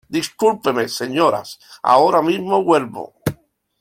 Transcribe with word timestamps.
Discúlpenme, 0.17 0.85
señoras. 0.99 1.49
Ahora 1.83 2.19
mismo 2.23 2.63
vuelvo. 2.63 3.13